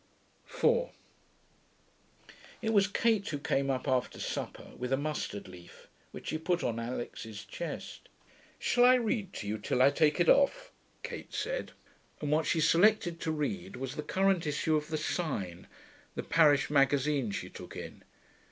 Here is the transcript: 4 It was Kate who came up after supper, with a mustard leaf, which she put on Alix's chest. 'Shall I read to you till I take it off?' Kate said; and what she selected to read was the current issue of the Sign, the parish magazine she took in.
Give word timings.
4 0.45 0.89
It 2.63 2.73
was 2.73 2.87
Kate 2.87 3.27
who 3.27 3.37
came 3.37 3.69
up 3.69 3.87
after 3.87 4.19
supper, 4.19 4.69
with 4.75 4.91
a 4.91 4.97
mustard 4.97 5.47
leaf, 5.47 5.89
which 6.09 6.29
she 6.29 6.39
put 6.39 6.63
on 6.63 6.79
Alix's 6.79 7.45
chest. 7.45 8.09
'Shall 8.57 8.83
I 8.83 8.95
read 8.95 9.31
to 9.33 9.47
you 9.47 9.59
till 9.59 9.79
I 9.79 9.91
take 9.91 10.19
it 10.19 10.27
off?' 10.27 10.71
Kate 11.03 11.35
said; 11.35 11.73
and 12.19 12.31
what 12.31 12.47
she 12.47 12.59
selected 12.59 13.19
to 13.19 13.31
read 13.31 13.75
was 13.75 13.95
the 13.95 14.01
current 14.01 14.47
issue 14.47 14.75
of 14.75 14.87
the 14.87 14.97
Sign, 14.97 15.67
the 16.15 16.23
parish 16.23 16.71
magazine 16.71 17.29
she 17.29 17.47
took 17.51 17.75
in. 17.75 18.01